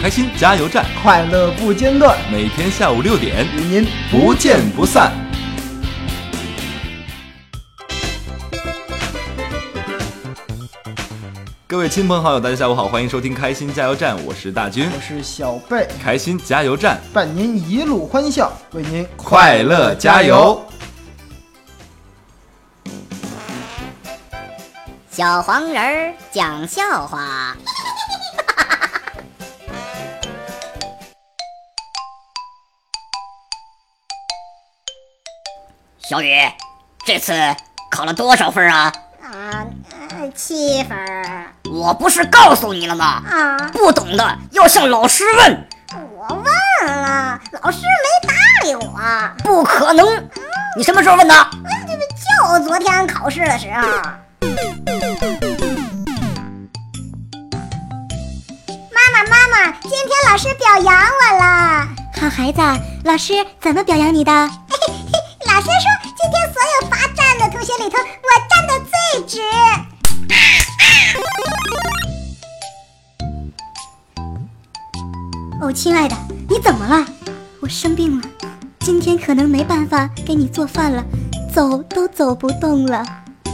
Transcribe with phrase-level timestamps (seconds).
[0.00, 5.12] 开心加油站，快乐不间断，每天下午六点与您不见不散。
[11.66, 20.64] 各位亲朋好友，大家下午好，欢迎收听开心加油站，我是大军，我是小贝，开心加油站，伴您一路欢笑，为您快乐加油。
[25.10, 27.56] 小黄人儿讲笑话。
[36.08, 36.40] 小雨，
[37.04, 37.34] 这次
[37.90, 38.90] 考了多少分啊？
[39.22, 39.66] 啊，
[40.08, 40.96] 呃七分
[41.70, 43.22] 我不是告诉你了吗？
[43.30, 43.58] 啊！
[43.74, 45.68] 不懂的要向老师问。
[46.16, 48.98] 我问了，老师没搭理我。
[49.44, 50.06] 不可能！
[50.78, 51.34] 你什么时候问的？
[52.40, 53.86] 就昨天考试的时候。
[58.94, 61.86] 妈妈，妈妈，今天老师表扬我了。
[62.18, 62.62] 好孩子，
[63.04, 64.50] 老师怎么表扬你的？
[65.58, 69.40] 老师说，今天所有罚站的同学里头，我站的最直。
[75.60, 76.14] 哦，亲爱的，
[76.48, 77.04] 你怎么了？
[77.58, 78.28] 我生病了，
[78.78, 81.02] 今天可能没办法给你做饭了，
[81.52, 83.04] 走都走不动了。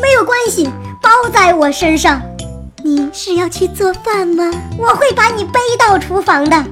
[0.00, 0.70] 没有关系，
[1.02, 2.22] 包在我身上。
[2.82, 4.50] 你是要去做饭吗？
[4.78, 6.64] 我会把你背到厨房的。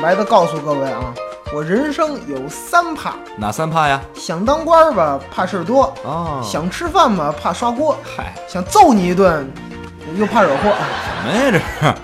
[0.00, 1.12] 白的告诉各位啊，
[1.52, 4.00] 我人生有三怕：哪三怕呀？
[4.14, 9.50] 想当官儿吧，怕事儿多；哦，想吃饭吧，怕刷锅；嗨，想揍你一顿，
[10.16, 10.72] 又怕惹祸。
[11.04, 11.94] 什么呀这是？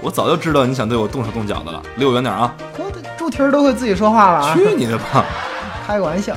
[0.00, 2.54] 我早就知道你想对我动手动脚的了，离我远点啊！
[2.78, 4.54] 我的猪蹄儿都会自己说话了啊！
[4.54, 5.24] 去你的吧！
[5.86, 6.34] 开个玩笑。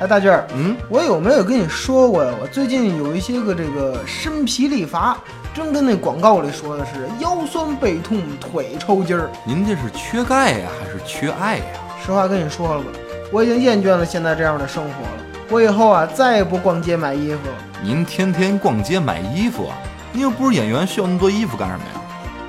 [0.00, 2.30] 哎，大俊儿，嗯，我有没有跟你说过呀？
[2.40, 5.16] 我最近有一些个这个身疲力乏，
[5.58, 9.28] 真跟那广告里说的是腰酸背痛、腿抽筋儿。
[9.44, 11.64] 您这是缺钙呀，还是缺爱呀？
[12.00, 12.86] 实话跟你说了吧，
[13.32, 15.24] 我已经厌倦了现在这样的生活了。
[15.50, 17.54] 我以后啊，再也不逛街买衣服了。
[17.82, 19.74] 您天天逛街买衣服啊？
[20.12, 22.00] 您又不是演员，需要那么多衣服干什么呀？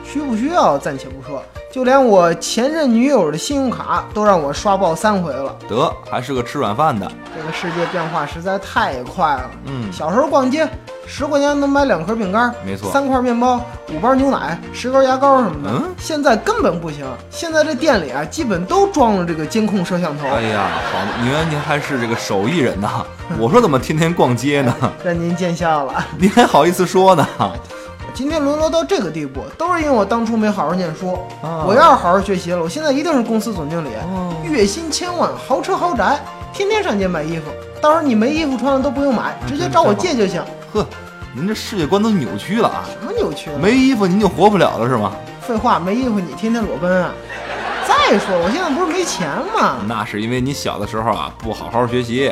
[0.06, 5.56] 需不需要暂且不说，就连我前任女友的信用卡都让我刷爆三回了。
[5.68, 7.12] 得，还是个吃软饭的。
[7.36, 9.50] 这个世界变化实在太快了。
[9.66, 10.68] 嗯，小时候逛街，
[11.12, 13.59] 十块钱能买两盒饼干，没错三块面包，
[13.92, 15.70] 五包牛奶，十根牙膏什么的。
[15.74, 17.03] 嗯现在根本不行。
[17.31, 20.28] 现在这店里啊，基本都装了这个监控摄像头。
[20.28, 23.03] 哎呀，好，原来您还是这个手艺人呐！
[23.40, 24.74] 我说怎么天天逛街呢？
[25.03, 26.06] 让您见笑了。
[26.16, 27.28] 您还好意思说呢？
[28.14, 31.18] 今天沦落到这个地步，都是因为我当初没好好念书。
[31.42, 36.19] 啊我要是好好学习了，我现在一定是公司总经理，哦月薪千万，豪车豪宅，
[36.53, 37.46] 天天上街买衣服。
[37.81, 40.42] 到时候你没衣服穿了都不用买，直接找我借就行。
[40.74, 40.85] 呵，
[41.34, 42.85] 您这世界观都扭曲了啊！
[42.91, 43.57] 什么扭曲了？
[43.57, 45.13] 没衣服您就活不了了是吗？
[45.41, 47.12] 废话，没衣服你天天裸奔啊！
[47.88, 49.78] 再说我现在不是没钱吗？
[49.88, 52.31] 那是因为你小的时候啊不好好学习。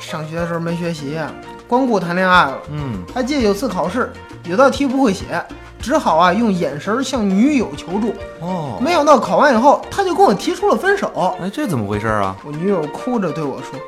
[0.00, 1.18] 上学的时候没学习，
[1.66, 2.58] 光顾谈恋爱了。
[2.70, 4.12] 嗯，还记得有次考试，
[4.44, 5.42] 有道题不会写，
[5.78, 8.14] 只好啊用眼神向女友求助。
[8.40, 11.36] 哦，没想到考完以后，他就跟我提出了分手。
[11.40, 12.36] 哎，这怎么回事啊？
[12.44, 13.78] 我女友哭着对我说：“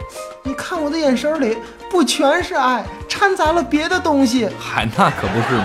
[0.43, 1.57] 你看我的眼神里
[1.91, 2.85] 不全是爱，
[3.17, 4.49] 掺杂了别的东西。
[4.59, 5.61] 嗨，那可不是，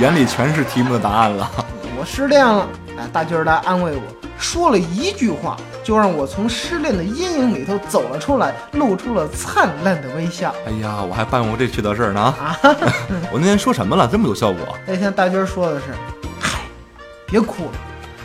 [0.00, 1.50] 眼里全是题目的答案了。
[1.98, 2.66] 我失恋了。”
[2.96, 4.02] 哎，大军儿来安慰我，
[4.38, 10.54] 说了一句话，就让我从失恋的阴影里头走了出来，露出了灿烂的微笑。
[10.64, 12.20] 哎呀，我还办过这缺德事儿呢。
[12.20, 12.56] 啊，
[13.32, 14.08] 我那天说什么了？
[14.10, 14.78] 这么有效果？
[14.86, 15.86] 那天大军儿说的是
[16.40, 16.60] ：“嗨，
[17.26, 17.72] 别哭了，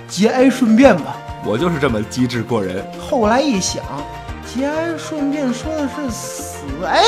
[0.08, 1.18] 节哀顺变吧。
[1.44, 3.84] 我就是这么机智过人。”后来一想，
[4.56, 7.04] 节哀顺变说的是死，哎，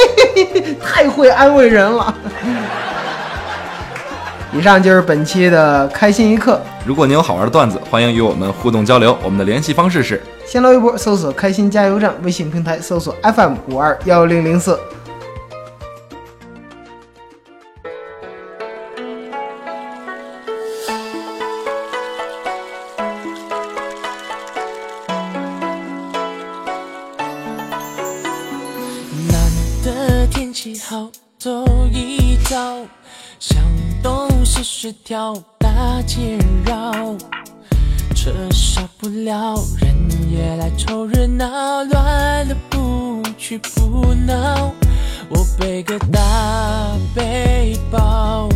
[0.79, 2.15] 太会安慰人了。
[4.53, 6.61] 以上就是本期的开心一刻。
[6.85, 9.17] 如果您有好玩的段子，欢迎与我们互动交流。
[9.23, 14.79] 我们的联系方式是新浪微博搜索“开心加油站”，微信平台搜索 FM 五二幺零零四。
[35.57, 37.15] 大街绕，
[38.15, 39.95] 车少不了，人
[40.31, 44.71] 也来凑热闹，乱了不去不闹。
[45.29, 46.19] 我背个大
[47.15, 48.49] 背包，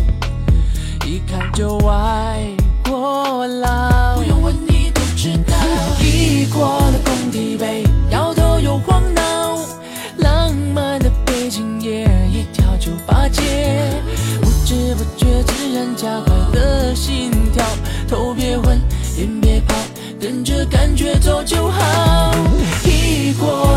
[1.06, 2.38] 一看就外
[2.84, 4.16] 国佬。
[4.16, 5.56] 不用问你都知道，
[6.02, 9.58] 一过了工地北，摇头又晃脑，
[10.18, 13.90] 浪漫的背景夜，一条酒吧街，
[14.42, 16.35] 不知不觉自然加快
[16.96, 17.62] 心跳，
[18.08, 18.80] 头别昏，
[19.18, 19.74] 眼别跑，
[20.18, 22.34] 跟着感觉走就好。
[22.84, 23.75] 一过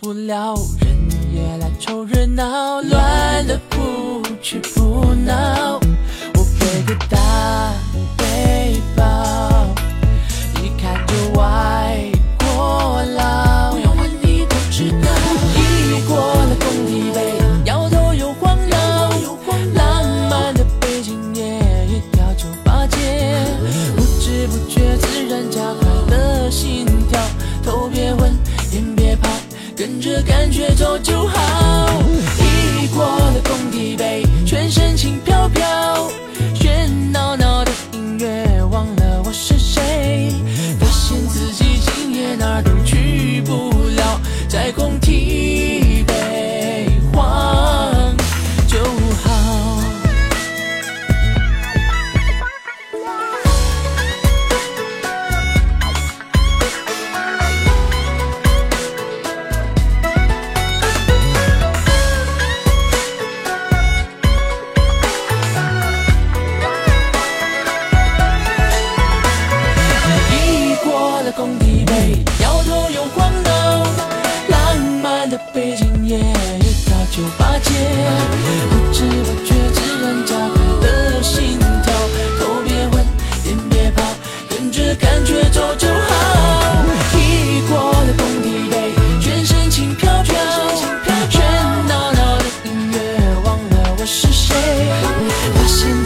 [0.00, 5.80] 不了，人也来凑热闹，乱了不去不闹。
[6.34, 7.72] 我背个大
[8.16, 9.66] 背包，
[10.62, 15.10] 一看就外国佬，不用问你都知道。
[15.56, 19.10] 一过了工地北，摇头又晃脑，
[19.74, 21.58] 浪漫的背景夜，
[21.88, 23.46] 一条酒吧街，
[23.96, 25.60] 不知不觉自然加
[29.84, 31.86] 跟着感觉走就好。
[32.80, 35.33] 一过了工地背，全身轻飘，
[71.36, 73.50] 工地北，摇头又晃脑，
[74.48, 77.72] 浪漫的背景夜，一到酒吧街，
[78.70, 81.92] 不知不觉自然加快了心跳，
[82.38, 83.04] 头别问，
[83.46, 84.02] 眼别跑，
[84.48, 86.84] 跟着感觉走就好。
[87.14, 90.32] 一过了工地北，全身轻飘飘，
[91.30, 91.40] 喧
[91.88, 92.98] 闹闹的音乐，
[93.44, 94.54] 忘了我是谁，
[95.54, 96.03] 发现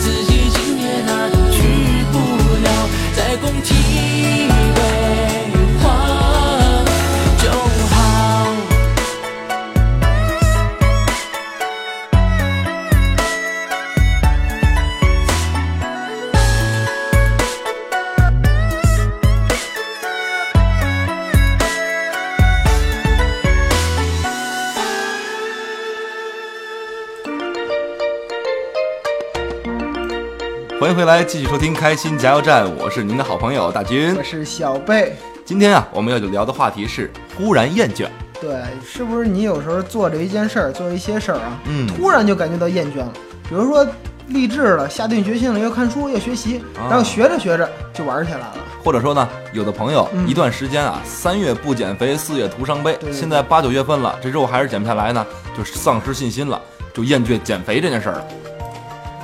[30.80, 34.22] 欢迎回来，继续收听开心加油站，我是您的好朋友大军我。
[34.22, 35.16] 是小贝。
[35.44, 38.06] 今天啊，我们要聊的话题是忽然厌倦。
[38.40, 43.12] 对，是不是你有时候做着一件事儿，做一些事儿啊，嗯突然就感觉到厌倦了？
[43.48, 43.84] 比如说
[44.28, 48.54] 励志了，下定决心了，要看书，要学习，啊然后学着学着就玩起来了。
[48.84, 52.96] 或者说呢，有的朋友嗯一段时间啊，三月不减肥，四月徒伤悲。
[53.10, 55.26] 现在八九月份了，这肉还是减不下来呢，
[55.56, 56.62] 就丧失信心了，
[56.94, 58.24] 就厌倦减肥这件事儿了。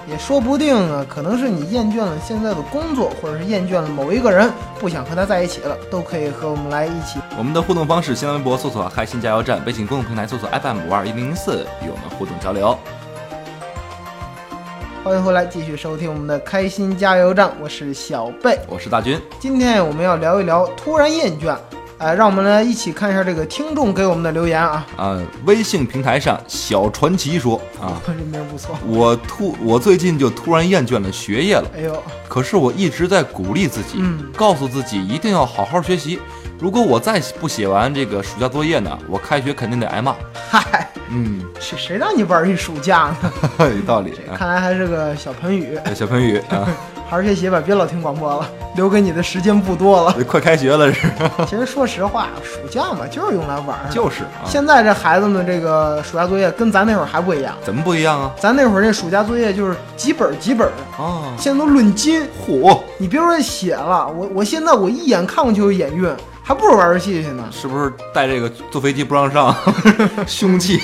[0.07, 7.19] 也说不定啊，可能是你厌倦了现在的工作，或者是厌倦了某一个人，不想和他在一起了，都可以和我们来一起。
[7.39, 12.77] 我们的互动方式：新浪微博搜索“开心加油站”，微信公众平台搜索 FM 五二一零零四，与我们互动交流。
[15.03, 18.59] 欢迎回来，继续收听我们的开心加油站，我是小贝。
[18.69, 19.19] 我是大军。
[19.41, 21.57] 今天我们要聊一聊突然厌倦，
[22.05, 24.87] 哎，让我们来一起看一下这个听众给我们的留言啊。
[24.95, 28.77] 啊、微信平台上小传奇说啊， 这名儿不错。
[28.87, 36.21] 我突我最近就突然厌倦了学业了，哎呦，可是我一直在鼓励自己，嗯告诉自己一定要好好学习。
[36.61, 40.15] 如果我再不写完这个暑假作业呢，我开学肯定得挨骂。
[40.51, 43.33] 嗨，嗯，谁谁让你玩一暑假呢？
[43.75, 44.37] 有道理啊。
[44.37, 46.69] 看来还是个小盆雨，小盆雨啊，
[47.07, 50.13] 好好学习吧，别老听广播了，留给你的时间不多了。
[50.27, 51.07] 快开学了是？
[51.47, 53.91] 其实说实话，暑假嘛就是用来玩儿的。
[53.95, 58.33] 就是啊，现在这孩子们这个暑假作业跟咱那会儿还不一样，怎么不一样啊？
[58.41, 60.67] 咱那会儿这暑假作业就是几本儿几本
[60.99, 62.27] 啊，现在都论斤。
[62.47, 66.11] 嚯，你别说写了，我我现在我一眼看过去就眼晕，
[66.43, 67.45] 还不如玩游戏去呢。
[67.53, 69.55] 是不是带这个坐飞机不让上，
[70.27, 70.81] 凶器？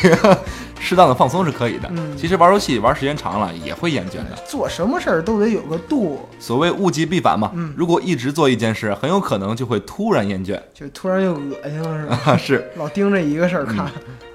[0.81, 1.89] 适当的放松是可以的。
[1.93, 4.37] 嗯其实玩游戏玩时间长了也会厌倦的。
[4.49, 10.59] 做什么事儿都得有个度，所谓物极必反嘛，嗯如果一直做一件事，很有可能就会突然厌倦。
[10.75, 12.21] 就突然又恶心了，是吧？
[12.25, 12.71] 啊， 是。
[12.77, 13.91] 老盯着一个事儿看，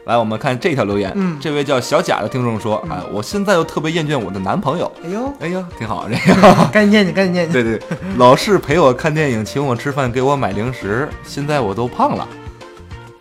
[0.06, 4.92] 来，我们看这条留言，嗯这位叫小贾的听众说，哎，我现在又特别厌倦我的男朋友。
[5.04, 6.56] 哎呦，哎呦，挺好，这个。
[6.72, 7.54] 赶紧念去，赶紧念去。
[7.54, 12.28] 对对，对老是陪我看电影，请我吃饭，给我买零食，现在我都胖了。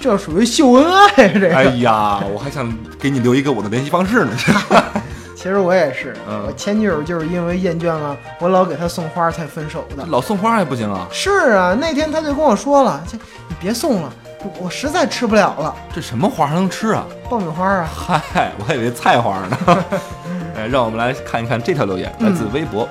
[0.04, 1.56] 这属于秀恩爱，这个。
[1.56, 2.70] 哎呀，我还想
[3.00, 4.36] 给你留一个我的联系方式呢。
[5.34, 10.04] 其实我也是，嗯我前女友就是因为厌倦了我老给她送花才分手的。
[10.10, 11.08] 老送花还不行啊？
[11.10, 13.16] 是啊，那天她就跟我说了，这
[13.48, 14.12] 你别送了，
[14.60, 15.74] 我实在吃不了了。
[15.94, 17.06] 这什么花还能吃啊？
[17.30, 19.58] 爆米花啊，嗨，我还以为菜花呢。
[20.54, 22.86] 哎，让我们来看一看这条留言，来自微博，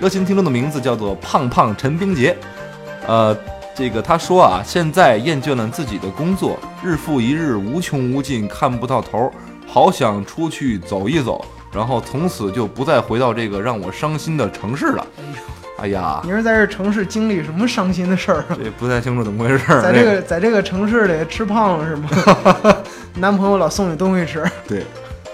[0.00, 2.36] 热心听众的名字叫做胖胖陈冰杰。
[3.06, 3.36] 呃，
[3.76, 9.30] 这个他说啊，现在厌倦了自己的工作，日复一日，无穷无尽，看不到头，
[9.66, 15.06] 好想出去走一走，然后从此就不再回到这个让我伤心的城市了。
[15.76, 18.56] 哎呀，你是在这城市经历什么伤心的事儿啊？
[18.56, 19.82] 这不太清楚怎么回事儿。
[19.82, 22.08] 在这个在这个城市里吃胖了是吗？
[23.16, 24.42] 男朋友老送你东西吃。
[24.66, 24.86] 对，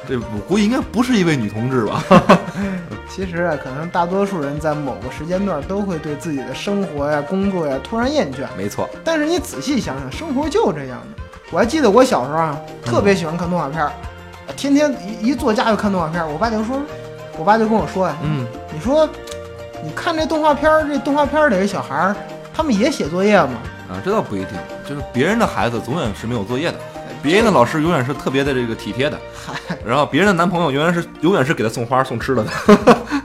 [0.09, 2.03] 这我估计应该不是一位女同志吧？
[3.15, 8.47] 其实啊，可能大多数人在某个时间段都会对自己的生活呀、工作呀突然厌倦。
[8.57, 11.23] 没错，但是你仔细想想，生活就这样的。
[11.51, 13.93] 我还记得我小时候啊，特别喜欢看动画片儿，
[14.57, 16.27] 天天一一坐家就看动画片儿。
[16.27, 16.81] 我爸就说，
[17.37, 19.07] 我爸就跟我说呀，嗯，你说，
[19.85, 22.17] 你看这动画片儿，这动画片儿里的小孩儿，
[22.55, 23.59] 他们也写作业吗？
[23.91, 24.53] 啊，这倒不一定，
[24.89, 26.79] 就是别人的孩子永远是没有作业的，
[27.23, 29.19] 别人的老师永远是特别的这个体贴的，
[29.87, 32.51] 然后别人的男朋友永远是永远是给他送花送吃的的。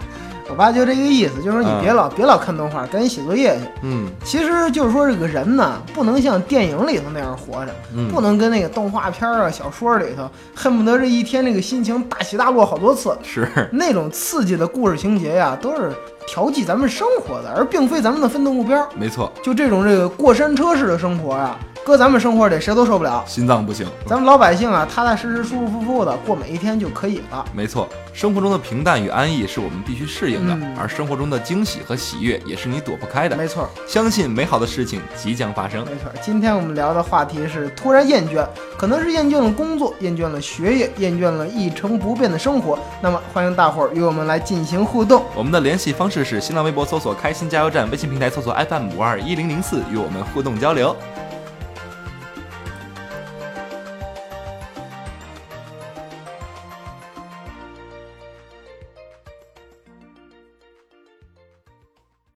[0.49, 3.63] 我爸就这个意思，就是说你别老、别老看动画，赶紧写作业去。
[3.83, 13.15] 嗯其实就是说，这个人呢，不能像电影里头那样活着，嗯不能跟那个动画片啊、小说里头，恨不得这一天这个心情大起大落好多次。
[13.23, 15.91] 是，那种刺激的故事情节呀，都是
[16.25, 18.87] 调剂咱们生活的，而并非咱们的奋斗目标。
[18.95, 21.55] 没错，就这种这个过山车式的生活呀，
[21.87, 23.23] 搁咱们生活里谁都受不了。
[23.25, 23.87] 心脏不行。
[24.05, 27.45] 咱们老百姓啊，踏踏实实、舒舒服服的过每一天就可以了。
[27.53, 33.37] 没错，生活中的平淡与安逸是我们必须适应的，嗯而生活中的惊喜和喜悦也是你躲不开的。
[33.37, 35.79] 没错，相信美好的事情即将发生。
[35.85, 36.11] 没错。
[36.21, 38.45] 今天我们聊的话题是突然厌倦，
[38.77, 42.77] 可能是厌倦了工作，厌倦了学业，厌倦了一成不变的生活。
[42.99, 45.23] 那么，欢迎大伙儿与我们来进行互动。
[45.33, 50.93] 我们的联系方式是新浪微博搜索“开心加油站”，微信平台搜索 FM 五二一零零四，与我们互动交流。